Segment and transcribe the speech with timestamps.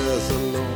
[0.00, 0.66] Friseursalon.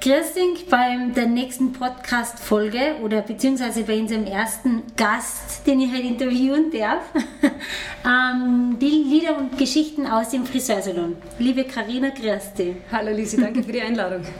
[0.00, 6.06] Grüß dich bei der nächsten Podcast-Folge oder beziehungsweise bei unserem ersten Gast, den ich heute
[6.06, 7.02] interviewen darf.
[8.04, 11.16] ähm, die Lieder und Geschichten aus dem Friseursalon.
[11.38, 12.76] Liebe Karina, grüß dich.
[12.90, 14.22] Hallo Lisi, danke für die Einladung.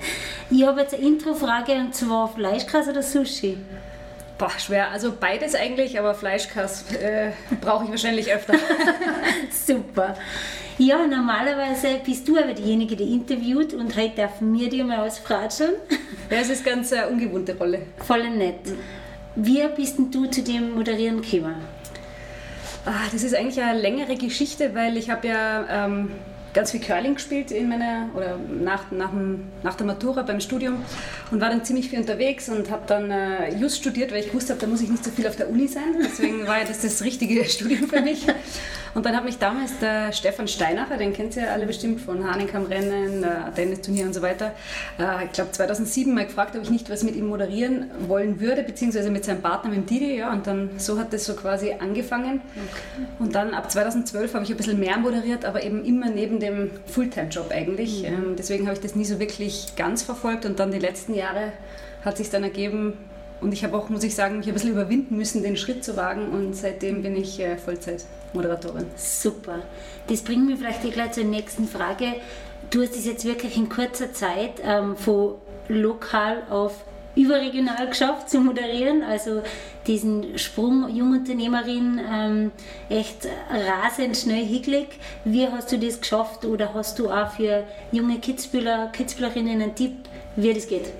[0.53, 3.57] Ich habe jetzt eine Introfrage und zwar Fleischkäse oder Sushi?
[4.37, 4.91] Boah, schwer.
[4.91, 8.55] Also beides eigentlich, aber Fleischkass äh, brauche ich wahrscheinlich öfter.
[9.65, 10.17] Super.
[10.81, 15.73] Ja, normalerweise bist du aber diejenige, die interviewt und heute dürfen wir dir mal ausfratschen.
[16.31, 17.83] Ja, es ist ganz eine ungewohnte Rolle.
[17.99, 18.61] Voll nett.
[19.37, 21.57] Wie bist denn du zu dem Moderieren gekommen?
[22.87, 26.13] Ah, das ist eigentlich eine längere Geschichte, weil ich habe ja ähm,
[26.53, 29.11] ganz viel Curling gespielt in meiner, oder nach, nach,
[29.63, 30.77] nach der Matura beim Studium
[31.31, 34.51] und war dann ziemlich viel unterwegs und habe dann äh, Just studiert, weil ich gewusst
[34.51, 35.97] habe, da muss ich nicht so viel auf der Uni sein.
[36.03, 38.27] Deswegen war das das richtige Studium für mich.
[38.95, 42.29] Und dann hat mich damals der Stefan Steinacher, den kennt ihr ja alle bestimmt von
[42.29, 44.53] Hahnenkammrennen, äh, Tennisturnier und so weiter,
[44.99, 48.65] äh, ich glaube 2007 mal gefragt, ob ich nicht was mit ihm moderieren wollen würde,
[48.65, 50.17] beziehungsweise mit seinem Partner, mit dem Didi.
[50.17, 52.41] Ja, und dann so hat das so quasi angefangen.
[52.51, 53.07] Okay.
[53.21, 56.71] Und dann ab 2012 habe ich ein bisschen mehr moderiert, aber eben immer neben dem
[56.87, 58.03] Fulltime-Job eigentlich.
[58.03, 58.07] Mhm.
[58.07, 61.53] Ähm, deswegen habe ich das nie so wirklich ganz verfolgt und dann die letzten Jahre
[62.05, 62.95] hat sich dann ergeben,
[63.41, 65.97] und ich habe auch, muss ich sagen, mich ein bisschen überwinden müssen, den Schritt zu
[65.97, 68.87] wagen und seitdem bin ich äh, Vollzeitmoderatorin.
[68.97, 69.61] Super.
[70.09, 72.17] Das bringt mich vielleicht gleich zur nächsten Frage.
[72.71, 75.37] Du hast es jetzt wirklich in kurzer Zeit ähm, von
[75.69, 76.85] lokal auf
[77.17, 79.43] überregional geschafft zu moderieren, also
[79.91, 82.53] diesen Sprung Jungunternehmerin ähm,
[82.89, 84.95] echt rasend schnell hingelegt.
[85.25, 89.97] Wie hast du das geschafft oder hast du auch für junge Kitzbühler, Kitzbühlerinnen einen Tipp,
[90.37, 90.93] wie das geht?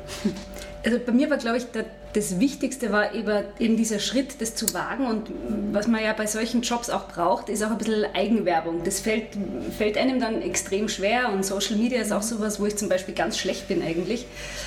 [0.83, 4.73] Also bei mir war, glaube ich, der das Wichtigste war eben, dieser Schritt, das zu
[4.75, 5.07] wagen.
[5.07, 5.31] Und
[5.73, 8.83] was man ja bei solchen Jobs auch braucht, ist auch ein bisschen Eigenwerbung.
[8.85, 9.37] Das fällt,
[9.77, 11.33] fällt einem dann extrem schwer.
[11.33, 14.27] Und Social Media ist auch sowas, wo ich zum Beispiel ganz schlecht bin eigentlich.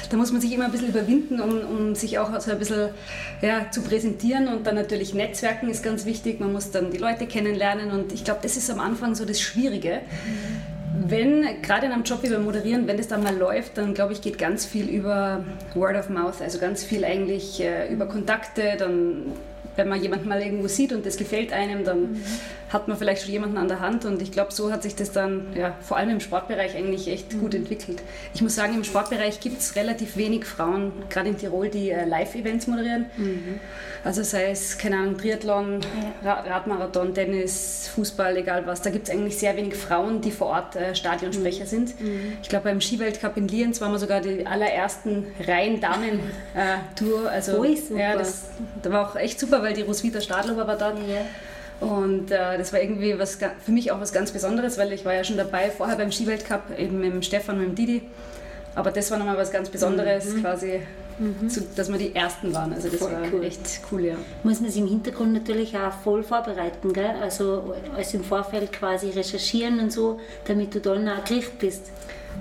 [0.09, 2.89] Da muss man sich immer ein bisschen überwinden, um, um sich auch so ein bisschen
[3.41, 4.47] ja, zu präsentieren.
[4.47, 6.39] Und dann natürlich Netzwerken ist ganz wichtig.
[6.39, 7.91] Man muss dann die Leute kennenlernen.
[7.91, 10.01] Und ich glaube, das ist am Anfang so das Schwierige.
[10.25, 13.93] Mhm wenn, gerade in einem Job wie beim Moderieren, wenn das dann mal läuft, dann
[13.93, 15.43] glaube ich, geht ganz viel über
[15.73, 19.33] Word of Mouth, also ganz viel eigentlich äh, über Kontakte, dann
[19.75, 22.23] wenn man jemanden mal irgendwo sieht und das gefällt einem, dann mhm.
[22.73, 25.11] Hat man vielleicht schon jemanden an der Hand und ich glaube, so hat sich das
[25.11, 27.39] dann ja, vor allem im Sportbereich eigentlich echt mhm.
[27.41, 28.01] gut entwickelt.
[28.33, 32.05] Ich muss sagen, im Sportbereich gibt es relativ wenig Frauen, gerade in Tirol, die äh,
[32.05, 33.05] Live-Events moderieren.
[33.15, 33.59] Mhm.
[34.03, 35.79] Also sei es, keine Ahnung, Triathlon,
[36.23, 36.41] ja.
[36.41, 40.75] Radmarathon, Tennis, Fußball, egal was, da gibt es eigentlich sehr wenig Frauen, die vor Ort
[40.75, 41.69] äh, Stadionsprecher mhm.
[41.69, 42.01] sind.
[42.01, 42.37] Mhm.
[42.41, 47.25] Ich glaube, beim Skiweltcup in Lienz waren wir sogar die allerersten rein Damen-Tour.
[47.25, 48.45] Äh, also, oh, ja, das,
[48.81, 50.97] das war auch echt super, weil die Roswitha Stadlober war dort.
[51.07, 51.21] Ja.
[51.83, 55.13] Und äh, das war irgendwie was, für mich auch was ganz Besonderes, weil ich war
[55.13, 58.01] ja schon dabei vorher beim Skiweltcup, eben mit dem Stefan, mit dem Didi.
[58.75, 60.41] Aber das war nochmal was ganz Besonderes, mhm.
[60.41, 60.79] quasi,
[61.19, 61.49] mhm.
[61.49, 62.73] Zu, dass wir die Ersten waren.
[62.73, 63.43] Also das voll war cool.
[63.43, 64.15] echt cool, ja.
[64.43, 67.13] Muss man sich im Hintergrund natürlich auch voll vorbereiten, gell?
[67.21, 71.91] Also als im Vorfeld quasi recherchieren und so, damit du dann auch gerichtet bist.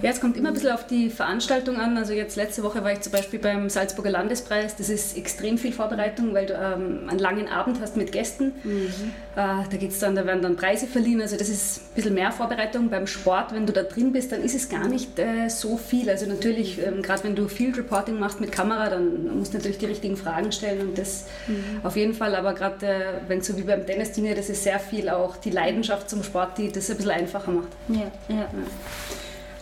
[0.01, 1.97] Ja, es kommt immer ein bisschen auf die Veranstaltung an.
[1.97, 4.77] Also jetzt letzte Woche war ich zum Beispiel beim Salzburger Landespreis.
[4.77, 8.53] Das ist extrem viel Vorbereitung, weil du ähm, einen langen Abend hast mit Gästen.
[8.65, 9.13] Mhm.
[9.37, 11.21] Äh, da geht's dann, da werden dann Preise verliehen.
[11.21, 12.91] Also das ist ein bisschen mehr Vorbereitung.
[12.91, 16.11] Beim Sport, wenn du da drin bist, dann ist es gar nicht äh, so viel.
[16.11, 19.79] Also natürlich, ähm, gerade wenn du Field Reporting machst mit Kamera, dann musst du natürlich
[19.79, 21.81] die richtigen Fragen stellen und das mhm.
[21.83, 22.35] auf jeden Fall.
[22.35, 26.11] Aber gerade äh, wenn so wie beim Tennis-Dinge, das ist sehr viel auch die Leidenschaft
[26.11, 27.69] zum Sport, die das ein bisschen einfacher macht.
[27.89, 28.11] ja.
[28.29, 28.37] ja.
[28.37, 28.49] ja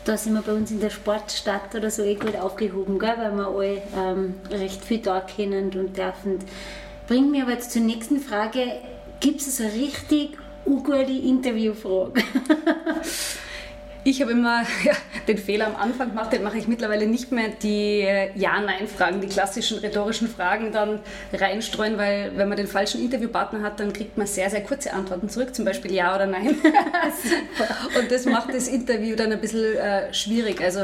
[0.05, 3.15] da sind wir bei uns in der Sportstadt oder so eh gut aufgehoben, gell?
[3.19, 6.39] weil wir alle ähm, recht viel da kennen und dürfen.
[7.07, 8.73] Bringt mir aber jetzt zur nächsten Frage.
[9.21, 12.23] Gibt es eine richtig gute Interviewfrage?
[14.03, 14.93] Ich habe immer ja,
[15.29, 19.27] den Fehler am Anfang gemacht, den mache ich mittlerweile nicht mehr, die äh, Ja-Nein-Fragen, die
[19.27, 21.01] klassischen rhetorischen Fragen dann
[21.33, 25.29] reinstreuen, weil wenn man den falschen Interviewpartner hat, dann kriegt man sehr, sehr kurze Antworten
[25.29, 26.57] zurück, zum Beispiel Ja oder Nein.
[27.99, 30.63] Und das macht das Interview dann ein bisschen äh, schwierig.
[30.63, 30.81] Also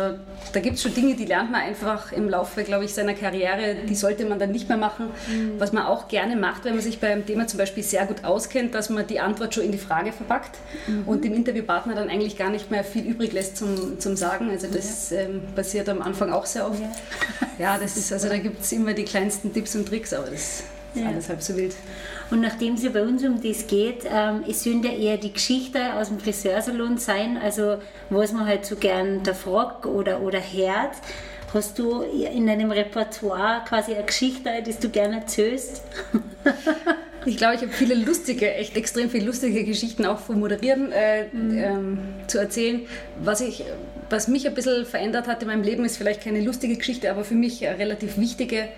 [0.52, 3.76] da gibt es schon Dinge, die lernt man einfach im Laufe, glaube ich, seiner Karriere,
[3.88, 5.06] die sollte man dann nicht mehr machen.
[5.28, 5.58] Mhm.
[5.58, 8.74] Was man auch gerne macht, wenn man sich beim Thema zum Beispiel sehr gut auskennt,
[8.74, 11.04] dass man die Antwort schon in die Frage verpackt mhm.
[11.06, 14.50] und dem Interviewpartner dann eigentlich gar nicht mehr viel übrig lässt zum, zum Sagen.
[14.50, 15.20] Also das ja.
[15.20, 16.80] ähm, passiert am Anfang auch sehr oft.
[16.80, 16.92] Ja,
[17.58, 20.40] ja das ist, also da gibt es immer die kleinsten Tipps und Tricks, aber das
[20.40, 20.64] ist
[20.94, 21.08] ja.
[21.08, 21.74] alles halb so wild.
[22.30, 25.32] Und nachdem es ja bei uns um das geht, ähm, es sollen ja eher die
[25.32, 27.78] Geschichte aus dem Friseursalon sein, also
[28.10, 30.96] was man halt so gern da fragt oder, oder hört.
[31.54, 35.82] Hast du in deinem Repertoire quasi eine Geschichte, die du gerne erzählst?
[37.26, 41.24] Ich glaube, ich habe viele lustige, echt extrem viele lustige Geschichten auch vom Moderieren äh,
[41.32, 41.58] mhm.
[41.58, 42.82] ähm, zu erzählen.
[43.20, 43.64] Was, ich,
[44.08, 47.24] was mich ein bisschen verändert hat in meinem Leben, ist vielleicht keine lustige Geschichte, aber
[47.24, 48.68] für mich eine relativ wichtige.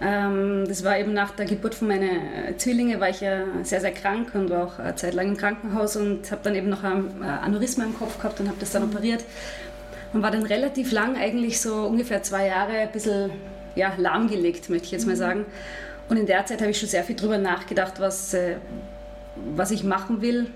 [0.00, 3.92] Ähm, das war eben nach der Geburt von meinen Zwillinge, war ich ja sehr, sehr
[3.92, 7.22] krank und war auch eine Zeit lang im Krankenhaus und habe dann eben noch ein
[7.22, 8.94] Aneurysma im Kopf gehabt und habe das dann mhm.
[8.94, 9.24] operiert.
[10.14, 13.30] Und war dann relativ lang, eigentlich so ungefähr zwei Jahre, ein bisschen
[13.74, 15.18] ja, lahmgelegt, möchte ich jetzt mal mhm.
[15.18, 15.46] sagen.
[16.08, 18.56] Und in der Zeit habe ich schon sehr viel darüber nachgedacht, was, äh,
[19.54, 20.50] was ich machen will.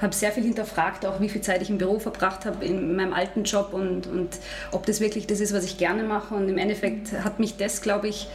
[0.00, 3.12] Habe sehr viel hinterfragt, auch wie viel Zeit ich im Büro verbracht habe in meinem
[3.12, 4.38] alten Job und, und
[4.72, 6.34] ob das wirklich das ist, was ich gerne mache.
[6.34, 8.28] Und im Endeffekt hat mich das, glaube ich,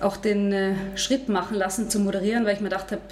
[0.00, 3.02] auch den äh, Schritt machen lassen zu moderieren, weil ich mir gedacht habe,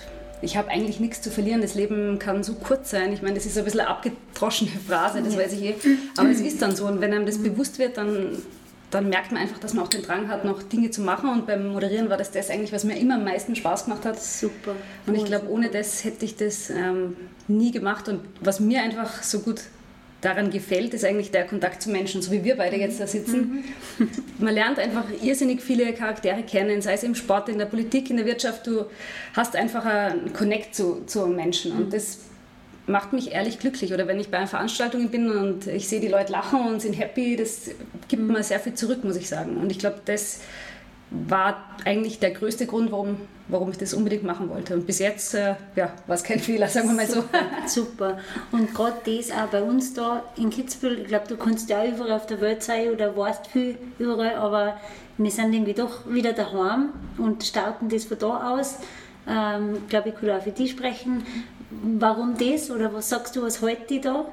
[0.41, 1.61] ich habe eigentlich nichts zu verlieren.
[1.61, 3.13] Das Leben kann so kurz sein.
[3.13, 5.75] Ich meine, das ist so ein bisschen eine abgedroschene Phrase, das weiß ich eh.
[6.17, 6.87] Aber es ist dann so.
[6.87, 8.39] Und wenn einem das bewusst wird, dann
[8.91, 11.29] dann merkt man einfach, dass man auch den Drang hat, noch Dinge zu machen.
[11.31, 14.23] Und beim Moderieren war das das eigentlich, was mir immer am meisten Spaß gemacht hat.
[14.23, 14.75] Super.
[15.07, 17.17] Und ich glaube, ohne das hätte ich das ähm,
[17.49, 18.09] nie gemacht.
[18.09, 19.61] Und was mir einfach so gut
[20.21, 23.65] daran gefällt, ist eigentlich der Kontakt zu Menschen, so wie wir beide jetzt da sitzen.
[23.99, 24.09] Mhm.
[24.39, 28.17] Man lernt einfach irrsinnig viele Charaktere kennen, sei es im Sport, in der Politik, in
[28.17, 28.67] der Wirtschaft.
[28.67, 28.87] Du
[29.35, 31.73] hast einfach einen Connect zu, zu Menschen.
[31.73, 31.91] Und mhm.
[31.91, 32.19] das
[32.89, 33.93] macht mich ehrlich glücklich.
[33.93, 36.95] Oder wenn ich bei einer Veranstaltung bin und ich sehe die Leute lachen und sind
[36.95, 37.71] happy, das
[38.09, 39.57] gibt mir sehr viel zurück, muss ich sagen.
[39.59, 40.41] Und ich glaube, das
[41.11, 43.17] war eigentlich der größte Grund, warum,
[43.49, 44.75] warum ich das unbedingt machen wollte.
[44.75, 47.25] Und bis jetzt äh, ja, war es kein Fehler, sagen wir mal so.
[47.67, 48.19] Super.
[48.53, 51.89] Und gerade das auch bei uns da in Kitzbühel, ich glaube, du kannst ja auch
[51.89, 54.79] überall auf der Welt sein oder warst viel überall, aber
[55.17, 58.77] wir sind irgendwie doch wieder daheim und starten das von da aus.
[59.27, 61.25] Ähm, ich glaube, ich kann auch für dich sprechen.
[61.71, 64.25] Warum das oder was sagst du, was heute die da?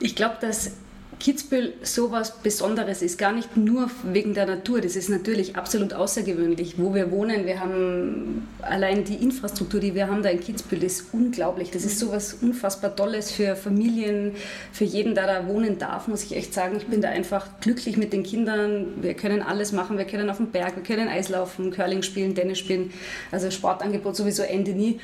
[0.00, 0.72] Ich glaube, dass
[1.18, 4.82] Kitzbühel so was Besonderes ist, gar nicht nur wegen der Natur.
[4.82, 7.46] Das ist natürlich absolut außergewöhnlich, wo wir wohnen.
[7.46, 11.70] Wir haben allein die Infrastruktur, die wir haben da in Kitzbühel, ist unglaublich.
[11.70, 14.32] Das ist so was unfassbar Tolles für Familien,
[14.72, 16.76] für jeden, der da wohnen darf, muss ich echt sagen.
[16.76, 19.00] Ich bin da einfach glücklich mit den Kindern.
[19.00, 19.96] Wir können alles machen.
[19.96, 22.92] Wir können auf dem Berg, wir können Eislaufen, Curling spielen, Tennis spielen.
[23.32, 25.00] Also Sportangebot sowieso Ende nie.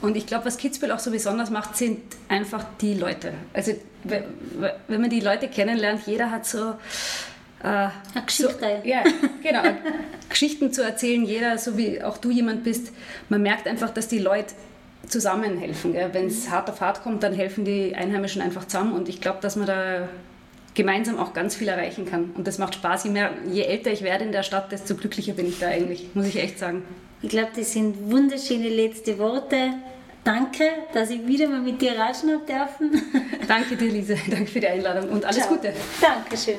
[0.00, 3.32] Und ich glaube, was Kitzbühel auch so besonders macht, sind einfach die Leute.
[3.52, 3.72] Also
[4.04, 6.74] wenn man die Leute kennenlernt, jeder hat so...
[7.62, 7.92] Äh, Eine
[8.24, 8.80] Geschichte.
[8.82, 9.04] So, ja,
[9.42, 9.62] genau.
[10.30, 12.92] Geschichten zu erzählen, jeder, so wie auch du jemand bist.
[13.28, 14.54] Man merkt einfach, dass die Leute
[15.06, 15.94] zusammenhelfen.
[16.12, 18.94] Wenn es hart auf hart kommt, dann helfen die Einheimischen einfach zusammen.
[18.94, 20.08] Und ich glaube, dass man da
[20.74, 22.30] gemeinsam auch ganz viel erreichen kann.
[22.34, 23.04] Und das macht Spaß.
[23.04, 26.08] Je, mehr, je älter ich werde in der Stadt, desto glücklicher bin ich da eigentlich,
[26.14, 26.84] muss ich echt sagen.
[27.22, 29.74] Ich glaube, das sind wunderschöne letzte Worte.
[30.24, 33.02] Danke, dass ich wieder mal mit dir ratschen habe dürfen.
[33.48, 34.14] Danke dir, Lisa.
[34.28, 35.54] Danke für die Einladung und alles Ciao.
[35.54, 35.72] Gute.
[36.00, 36.56] Dankeschön.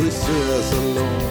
[0.00, 1.28] Christmas alone.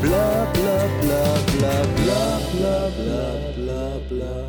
[0.00, 4.45] Blah, blah, blah, blah, blah, blah, blah, blah, blah.